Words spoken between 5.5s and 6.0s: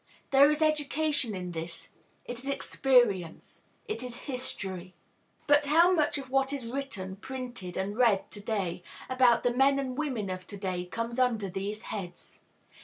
how